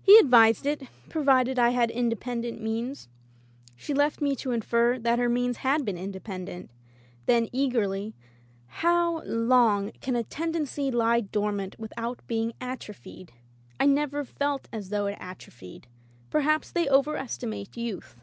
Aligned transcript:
"He 0.00 0.16
advised 0.16 0.64
it— 0.64 0.84
^provided 1.10 1.58
I 1.58 1.68
had 1.68 1.90
inde 1.90 2.18
pendent 2.18 2.62
means." 2.62 3.10
She 3.76 3.92
left 3.92 4.22
me 4.22 4.34
to 4.36 4.52
infer 4.52 4.98
that 4.98 5.18
her 5.18 5.28
means 5.28 5.58
had 5.58 5.84
been 5.84 5.98
independent; 5.98 6.70
then, 7.26 7.46
eagerly, 7.52 8.14
"How 8.68 9.22
long 9.24 9.92
can 10.00 10.16
a 10.16 10.24
tendency 10.24 10.90
lie 10.90 11.20
dormant 11.20 11.78
with 11.78 11.92
out 11.98 12.22
being 12.26 12.54
atrophied? 12.58 13.32
Fve 13.78 13.94
ntvcr 14.08 14.26
felt 14.26 14.66
as 14.72 14.88
though 14.88 15.04
it 15.04 15.18
atrophied. 15.20 15.88
Perhaps 16.30 16.70
they 16.72 16.88
over 16.88 17.18
estimate 17.18 17.76
youth. 17.76 18.16